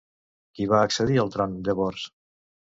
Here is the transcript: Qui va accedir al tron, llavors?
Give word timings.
Qui 0.55 0.67
va 0.71 0.79
accedir 0.85 1.21
al 1.25 1.31
tron, 1.37 1.55
llavors? 1.71 2.11